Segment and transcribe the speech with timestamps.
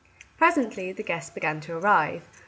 [0.35, 2.27] Presently the guests began to arrive.